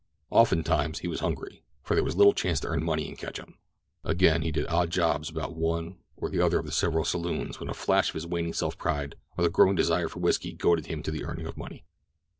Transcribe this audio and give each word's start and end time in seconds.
Often 0.31 0.63
times 0.63 0.97
he 1.01 1.07
was 1.07 1.19
hungry, 1.19 1.61
for 1.83 1.93
there 1.93 2.03
was 2.03 2.15
little 2.15 2.33
chance 2.33 2.59
to 2.61 2.67
earn 2.69 2.83
money 2.83 3.07
in 3.07 3.15
Ketchum. 3.15 3.59
Again 4.03 4.41
he 4.41 4.51
did 4.51 4.65
odd 4.65 4.89
jobs 4.89 5.29
about 5.29 5.55
one 5.55 5.99
or 6.17 6.27
the 6.31 6.41
other 6.41 6.57
of 6.57 6.65
the 6.65 6.71
several 6.71 7.05
saloons 7.05 7.59
when 7.59 7.69
a 7.69 7.75
flash 7.75 8.09
of 8.09 8.15
his 8.15 8.25
waning 8.25 8.53
self 8.53 8.79
pride 8.79 9.15
or 9.37 9.43
the 9.43 9.49
growing 9.51 9.75
desire 9.75 10.09
for 10.09 10.17
whisky 10.19 10.53
goaded 10.53 10.87
him 10.87 11.03
to 11.03 11.11
the 11.11 11.23
earning 11.23 11.45
of 11.45 11.55
money. 11.55 11.85